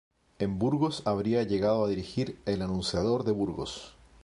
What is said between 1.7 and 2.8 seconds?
a dirigir "El